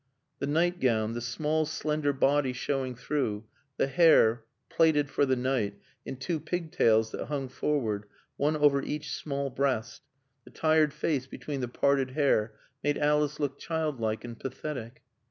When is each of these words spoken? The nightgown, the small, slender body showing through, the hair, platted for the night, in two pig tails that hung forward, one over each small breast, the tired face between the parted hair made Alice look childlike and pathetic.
The 0.39 0.47
nightgown, 0.47 1.13
the 1.13 1.21
small, 1.21 1.67
slender 1.67 2.11
body 2.11 2.53
showing 2.53 2.95
through, 2.95 3.45
the 3.77 3.85
hair, 3.85 4.45
platted 4.67 5.11
for 5.11 5.27
the 5.27 5.35
night, 5.35 5.77
in 6.07 6.15
two 6.17 6.39
pig 6.39 6.71
tails 6.71 7.11
that 7.11 7.27
hung 7.27 7.47
forward, 7.47 8.05
one 8.35 8.57
over 8.57 8.81
each 8.81 9.11
small 9.11 9.51
breast, 9.51 10.01
the 10.43 10.49
tired 10.49 10.91
face 10.91 11.27
between 11.27 11.61
the 11.61 11.67
parted 11.67 12.09
hair 12.17 12.55
made 12.83 12.97
Alice 12.97 13.39
look 13.39 13.59
childlike 13.59 14.23
and 14.25 14.39
pathetic. 14.39 15.03